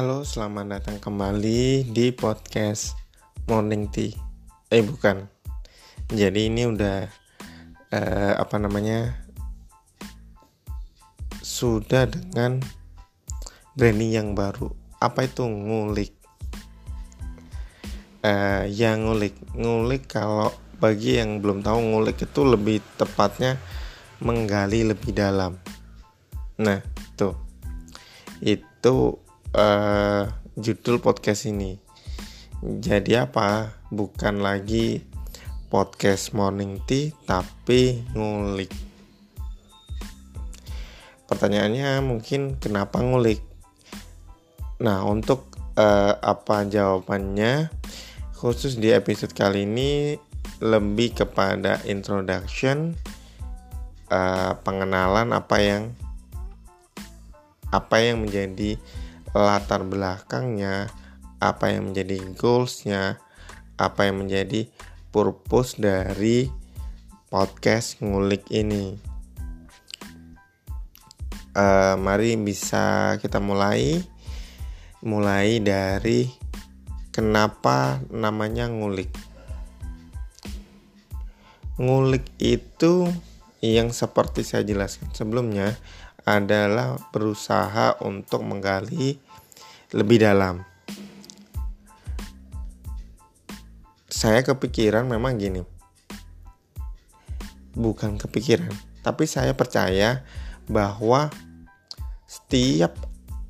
Halo, 0.00 0.24
selamat 0.24 0.80
datang 0.80 0.96
kembali 0.96 1.92
di 1.92 2.08
podcast 2.08 2.96
Morning 3.44 3.84
Tea. 3.92 4.16
Eh 4.72 4.80
bukan. 4.80 5.28
Jadi 6.08 6.48
ini 6.48 6.64
udah 6.64 7.04
eh, 7.92 8.32
apa 8.32 8.56
namanya? 8.56 9.12
Sudah 11.44 12.08
dengan 12.08 12.64
branding 13.76 14.16
yang 14.16 14.28
baru. 14.32 14.72
Apa 15.04 15.28
itu 15.28 15.44
ngulik? 15.44 16.16
Eh, 18.24 18.72
yang 18.72 19.04
ngulik, 19.04 19.36
ngulik 19.52 20.08
kalau 20.08 20.48
bagi 20.80 21.20
yang 21.20 21.44
belum 21.44 21.60
tahu 21.60 21.76
ngulik 21.76 22.24
itu 22.24 22.40
lebih 22.40 22.80
tepatnya 22.96 23.60
menggali 24.24 24.80
lebih 24.80 25.12
dalam. 25.12 25.60
Nah, 26.56 26.80
tuh. 27.20 27.36
Itu 28.40 29.28
uh, 29.54 30.30
judul 30.54 31.02
podcast 31.02 31.46
ini. 31.50 31.78
Jadi 32.60 33.16
apa? 33.16 33.72
Bukan 33.90 34.44
lagi 34.44 35.02
podcast 35.72 36.36
morning 36.36 36.82
tea 36.84 37.14
tapi 37.24 38.04
ngulik. 38.14 38.70
Pertanyaannya 41.30 42.02
mungkin 42.02 42.58
kenapa 42.58 42.98
ngulik? 42.98 43.38
Nah, 44.82 45.06
untuk 45.06 45.46
uh, 45.78 46.14
apa 46.18 46.66
jawabannya? 46.66 47.70
Khusus 48.40 48.80
di 48.80 48.88
episode 48.88 49.36
kali 49.36 49.68
ini 49.68 50.16
lebih 50.64 51.12
kepada 51.12 51.80
introduction 51.84 52.96
uh, 54.08 54.56
pengenalan 54.64 55.32
apa 55.36 55.56
yang 55.60 55.82
apa 57.70 58.02
yang 58.02 58.26
menjadi 58.26 58.80
latar 59.34 59.86
belakangnya, 59.86 60.90
apa 61.38 61.72
yang 61.72 61.90
menjadi 61.92 62.18
goalsnya, 62.34 63.22
apa 63.78 64.10
yang 64.10 64.26
menjadi 64.26 64.66
purpose 65.14 65.78
dari 65.78 66.50
podcast 67.30 68.02
ngulik 68.02 68.46
ini. 68.50 68.98
Uh, 71.50 71.98
mari 71.98 72.38
bisa 72.38 73.18
kita 73.18 73.42
mulai, 73.42 74.02
mulai 75.02 75.58
dari 75.58 76.30
kenapa 77.14 78.02
namanya 78.10 78.70
ngulik. 78.70 79.10
Ngulik 81.80 82.28
itu 82.38 83.08
yang 83.60 83.92
seperti 83.92 84.44
saya 84.44 84.64
jelaskan 84.64 85.12
sebelumnya 85.12 85.76
adalah 86.30 86.94
berusaha 87.10 87.98
untuk 88.06 88.46
menggali 88.46 89.18
lebih 89.90 90.22
dalam. 90.22 90.62
Saya 94.06 94.46
kepikiran 94.46 95.10
memang 95.10 95.34
gini. 95.40 95.62
Bukan 97.74 98.18
kepikiran, 98.18 98.70
tapi 99.02 99.26
saya 99.26 99.54
percaya 99.54 100.22
bahwa 100.66 101.30
setiap 102.26 102.94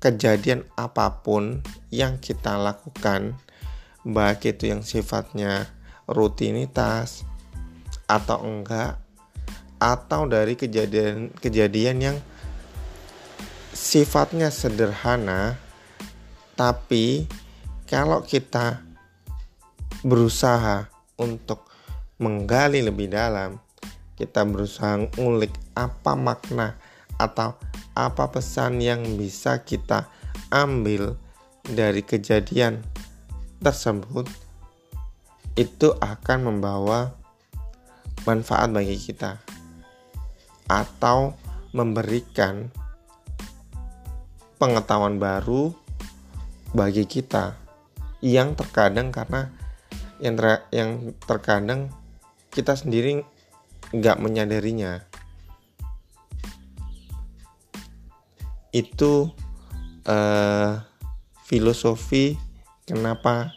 kejadian 0.00 0.64
apa 0.76 1.24
pun 1.24 1.64
yang 1.88 2.20
kita 2.20 2.56
lakukan, 2.56 3.36
baik 4.04 4.56
itu 4.56 4.72
yang 4.72 4.84
sifatnya 4.84 5.68
rutinitas 6.04 7.24
atau 8.04 8.44
enggak, 8.44 9.00
atau 9.80 10.28
dari 10.28 10.54
kejadian-kejadian 10.54 11.96
yang 11.98 12.16
sifatnya 13.72 14.52
sederhana, 14.52 15.56
tapi 16.54 17.24
kalau 17.88 18.20
kita 18.20 18.84
berusaha 20.04 20.88
untuk 21.16 21.64
menggali 22.20 22.84
lebih 22.84 23.08
dalam, 23.08 23.56
kita 24.14 24.44
berusaha 24.44 25.00
ngulik 25.16 25.52
apa 25.72 26.12
makna 26.14 26.76
atau 27.16 27.56
apa 27.96 28.28
pesan 28.28 28.80
yang 28.80 29.04
bisa 29.16 29.64
kita 29.64 30.08
ambil 30.52 31.16
dari 31.64 32.04
kejadian 32.04 32.84
tersebut, 33.64 34.28
itu 35.56 35.92
akan 36.00 36.38
membawa 36.48 37.12
manfaat 38.24 38.68
bagi 38.72 38.96
kita 38.96 39.40
atau 40.70 41.36
memberikan 41.76 42.68
pengetahuan 44.62 45.18
baru 45.18 45.74
bagi 46.70 47.02
kita 47.02 47.58
yang 48.22 48.54
terkadang 48.54 49.10
karena 49.10 49.50
yang 50.22 50.38
ter, 50.38 50.46
yang 50.70 51.10
terkadang 51.26 51.90
kita 52.54 52.78
sendiri 52.78 53.26
nggak 53.90 54.22
menyadarinya. 54.22 55.02
Itu 58.70 59.34
uh, 60.06 60.78
filosofi 61.42 62.38
kenapa 62.86 63.50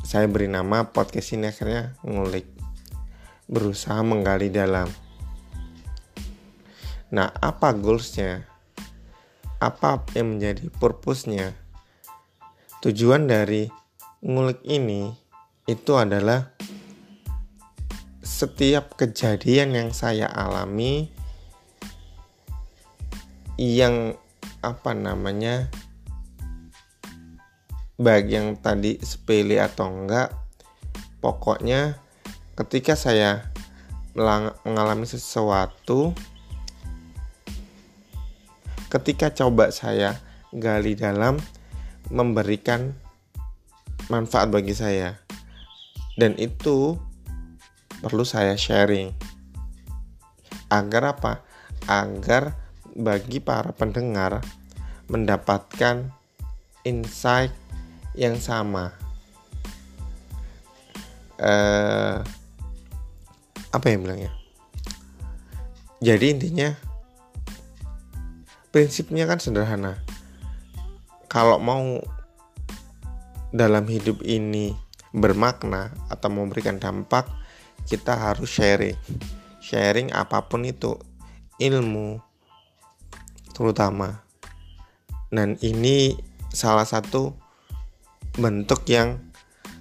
saya 0.00 0.24
beri 0.32 0.48
nama 0.48 0.88
podcast 0.88 1.36
ini 1.36 1.52
akhirnya 1.52 1.92
ngulik 2.08 2.48
berusaha 3.52 4.00
menggali 4.00 4.48
dalam. 4.48 4.88
Nah 7.12 7.28
apa 7.36 7.76
goalsnya 7.76 8.49
apa 9.60 10.02
yang 10.16 10.36
menjadi 10.36 10.72
purpose-nya. 10.80 11.52
Tujuan 12.80 13.28
dari 13.28 13.68
ngulik 14.24 14.64
ini 14.64 15.12
itu 15.68 15.92
adalah 15.94 16.48
setiap 18.24 18.96
kejadian 18.96 19.76
yang 19.76 19.90
saya 19.92 20.24
alami 20.32 21.12
yang 23.60 24.16
apa 24.64 24.96
namanya 24.96 25.68
baik 28.00 28.32
yang 28.32 28.56
tadi 28.56 28.96
sepele 29.04 29.60
atau 29.60 29.92
enggak 29.92 30.32
pokoknya 31.20 32.00
ketika 32.56 32.96
saya 32.96 33.52
mengalami 34.64 35.04
sesuatu 35.04 36.16
ketika 38.90 39.30
coba 39.30 39.70
saya 39.70 40.18
gali 40.50 40.98
dalam 40.98 41.38
memberikan 42.10 42.90
manfaat 44.10 44.50
bagi 44.50 44.74
saya. 44.74 45.22
Dan 46.18 46.34
itu 46.36 46.98
perlu 48.02 48.26
saya 48.26 48.58
sharing. 48.58 49.14
Agar 50.68 51.16
apa? 51.16 51.46
Agar 51.86 52.58
bagi 52.92 53.38
para 53.38 53.70
pendengar 53.70 54.42
mendapatkan 55.06 56.10
insight 56.82 57.54
yang 58.18 58.36
sama. 58.42 58.90
Eh, 61.40 62.18
apa 63.70 63.86
yang 63.86 64.02
bilangnya? 64.02 64.34
Jadi 66.02 66.26
intinya 66.36 66.89
prinsipnya 68.70 69.26
kan 69.26 69.42
sederhana. 69.42 69.98
Kalau 71.30 71.58
mau 71.62 72.02
dalam 73.50 73.86
hidup 73.86 74.22
ini 74.22 74.74
bermakna 75.10 75.90
atau 76.06 76.30
memberikan 76.30 76.78
dampak 76.78 77.26
kita 77.86 78.14
harus 78.14 78.50
sharing. 78.50 78.98
Sharing 79.58 80.14
apa 80.14 80.46
pun 80.46 80.66
itu 80.66 80.98
ilmu 81.58 82.22
terutama. 83.54 84.22
Dan 85.30 85.58
ini 85.62 86.18
salah 86.50 86.86
satu 86.86 87.34
bentuk 88.38 88.86
yang 88.90 89.18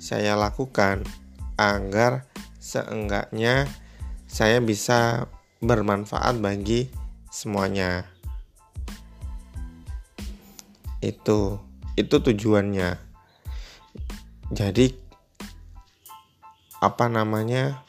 saya 0.00 0.36
lakukan 0.36 1.04
agar 1.60 2.28
seenggaknya 2.60 3.68
saya 4.28 4.60
bisa 4.64 5.28
bermanfaat 5.60 6.40
bagi 6.40 6.88
semuanya 7.28 8.08
itu 11.00 11.60
itu 11.96 12.16
tujuannya. 12.20 12.96
Jadi 14.52 14.92
apa 16.80 17.12
namanya 17.12 17.84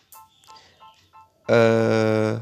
eh 1.48 2.36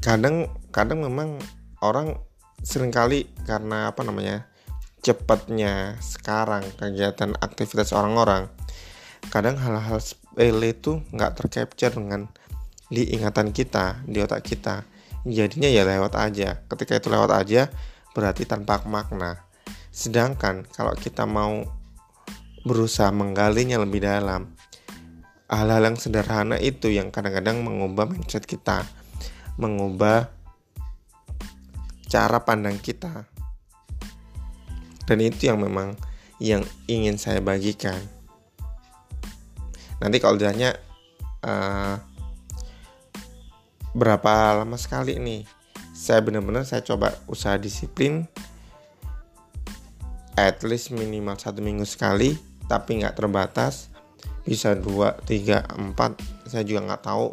kadang 0.00 0.48
kadang 0.72 1.04
memang 1.04 1.36
orang 1.84 2.16
sering 2.62 2.94
kali 2.94 3.28
karena 3.44 3.90
apa 3.90 4.00
namanya 4.06 4.48
cepatnya 5.04 5.98
sekarang 6.00 6.64
kegiatan 6.80 7.36
aktivitas 7.38 7.92
orang-orang 7.92 8.48
kadang 9.28 9.58
hal-hal 9.58 9.98
sepele 9.98 10.72
itu 10.72 11.02
nggak 11.10 11.42
tercapture 11.42 11.94
dengan 11.94 12.30
di 12.90 13.14
ingatan 13.14 13.50
kita 13.50 14.02
di 14.06 14.22
otak 14.22 14.46
kita. 14.46 14.86
Jadinya 15.26 15.66
ya 15.66 15.82
lewat 15.82 16.14
aja. 16.18 16.62
Ketika 16.70 16.98
itu 16.98 17.08
lewat 17.10 17.30
aja 17.34 17.68
berarti 18.14 18.46
tanpa 18.46 18.82
makna. 18.86 19.42
Sedangkan 19.90 20.66
kalau 20.70 20.94
kita 20.94 21.26
mau 21.26 21.66
berusaha 22.66 23.10
menggalinya 23.14 23.78
lebih 23.78 24.02
dalam 24.06 24.54
hal-hal 25.46 25.82
yang 25.92 25.98
sederhana 25.98 26.58
itu 26.58 26.90
yang 26.90 27.14
kadang-kadang 27.14 27.62
mengubah 27.62 28.10
mindset 28.10 28.42
kita 28.42 28.82
mengubah 29.56 30.28
cara 32.06 32.38
pandang 32.44 32.76
kita. 32.78 33.26
Dan 35.06 35.18
itu 35.22 35.48
yang 35.48 35.62
memang 35.62 35.96
yang 36.36 36.62
ingin 36.90 37.16
saya 37.16 37.40
bagikan. 37.40 37.96
Nanti 40.02 40.20
kalau 40.20 40.36
ditanya 40.36 40.76
uh, 41.40 41.96
berapa 43.96 44.60
lama 44.60 44.76
sekali 44.76 45.16
nih? 45.16 45.48
Saya 45.96 46.20
benar-benar 46.20 46.68
saya 46.68 46.84
coba 46.84 47.16
usaha 47.24 47.56
disiplin 47.56 48.28
at 50.36 50.60
least 50.60 50.92
minimal 50.92 51.40
satu 51.40 51.64
minggu 51.64 51.88
sekali 51.88 52.36
tapi 52.68 53.00
nggak 53.00 53.16
terbatas. 53.16 53.88
Bisa 54.44 54.76
dua 54.76 55.16
tiga 55.24 55.64
empat 55.72 56.20
saya 56.44 56.62
juga 56.68 56.92
nggak 56.92 57.02
tahu. 57.08 57.32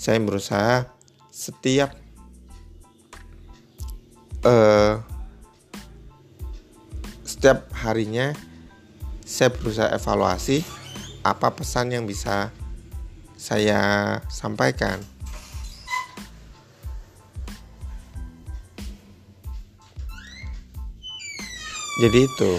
Saya 0.00 0.16
berusaha 0.24 0.88
setiap 1.28 1.92
uh, 4.48 5.04
setiap 7.22 7.68
harinya 7.84 8.32
saya 9.28 9.52
berusaha 9.52 9.92
evaluasi 9.92 10.64
apa 11.20 11.52
pesan 11.52 11.92
yang 11.92 12.08
bisa 12.08 12.48
saya 13.36 14.16
sampaikan. 14.32 15.17
Jadi 21.98 22.30
itu 22.30 22.50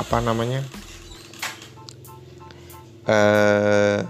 apa 0.00 0.24
namanya 0.24 0.64
eh, 3.04 4.00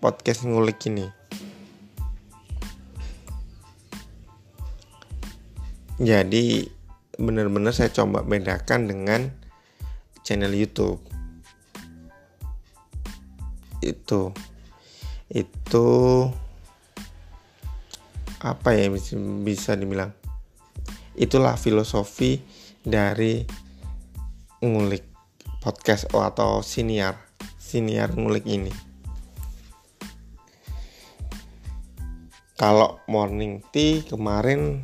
podcast 0.00 0.48
ngulik 0.48 0.80
ini. 0.88 1.04
Jadi 6.00 6.64
benar-benar 7.20 7.76
saya 7.76 7.92
coba 7.92 8.24
bedakan 8.24 8.88
dengan 8.88 9.28
channel 10.24 10.56
YouTube 10.56 11.02
itu 13.82 14.32
itu 15.28 15.88
apa 18.38 18.68
ya 18.72 18.86
bisa 19.42 19.74
dibilang 19.74 20.14
itulah 21.18 21.58
filosofi 21.58 22.38
dari 22.86 23.42
ngulik 24.64 25.06
podcast 25.62 26.10
oh, 26.14 26.22
atau 26.26 26.62
siniar 26.64 27.18
siniar 27.58 28.14
ngulik 28.14 28.46
ini. 28.46 28.72
Kalau 32.58 32.98
morning 33.06 33.62
tea 33.70 34.02
kemarin 34.02 34.82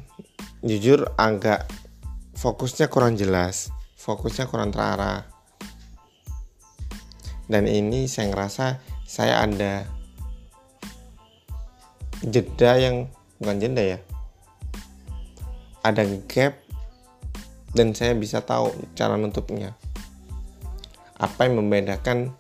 jujur 0.63 1.11
agak 1.19 1.67
fokusnya 2.39 2.87
kurang 2.87 3.19
jelas 3.19 3.75
fokusnya 3.99 4.47
kurang 4.47 4.71
terarah. 4.71 5.27
Dan 7.49 7.69
ini 7.69 8.09
saya 8.09 8.33
ngerasa 8.33 8.79
saya 9.05 9.45
ada 9.45 9.85
jeda 12.25 12.81
yang 12.81 13.13
bukan 13.37 13.61
jeda 13.61 13.83
ya 13.85 13.99
ada 15.85 16.09
gap 16.25 16.64
dan 17.75 17.91
saya 17.93 18.15
bisa 18.15 18.41
tahu 18.41 18.71
cara 18.95 19.19
nutupnya. 19.19 19.75
Apa 21.19 21.47
yang 21.47 21.59
membedakan 21.59 22.31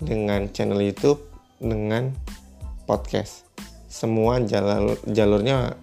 dengan 0.00 0.52
channel 0.52 0.80
YouTube 0.80 1.24
dengan 1.60 2.12
podcast? 2.84 3.48
Semua 3.88 4.44
jalur 4.44 5.00
jalurnya 5.08 5.76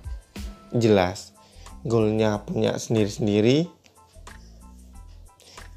jelas. 0.77 1.33
Goalnya 1.81 2.45
punya 2.45 2.77
sendiri-sendiri. 2.77 3.65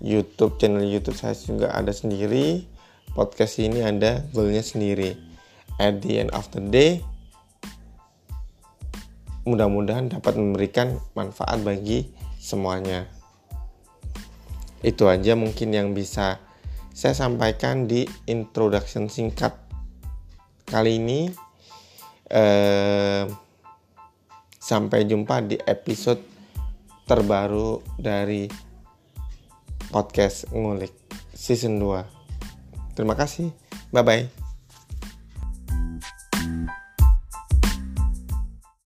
YouTube 0.05 0.61
channel 0.61 0.85
YouTube 0.85 1.17
saya 1.17 1.33
juga 1.33 1.73
ada 1.73 1.91
sendiri. 1.97 2.69
Podcast 3.17 3.57
ini 3.57 3.81
ada 3.81 4.21
goalnya 4.37 4.61
sendiri. 4.61 5.17
At 5.81 6.05
the 6.05 6.21
end 6.21 6.31
of 6.37 6.53
the 6.53 6.61
day 6.61 7.01
mudah-mudahan 9.45 10.09
dapat 10.09 10.41
memberikan 10.41 10.97
manfaat 11.13 11.61
bagi 11.61 12.09
semuanya 12.41 13.05
itu 14.85 15.09
aja 15.09 15.33
mungkin 15.33 15.73
yang 15.73 15.97
bisa 15.97 16.39
saya 16.95 17.17
sampaikan 17.17 17.89
di 17.89 18.05
introduction 18.29 19.09
singkat 19.09 19.57
kali 20.69 21.01
ini 21.01 21.33
eh, 22.29 23.25
sampai 24.61 25.09
jumpa 25.09 25.43
di 25.49 25.57
episode 25.65 26.21
terbaru 27.09 27.81
dari 27.97 28.47
podcast 29.89 30.53
ngulik 30.53 30.93
season 31.33 31.81
2 31.81 32.15
Terima 32.95 33.19
kasih. 33.19 33.51
Bye 33.91 34.07
bye. 34.07 34.44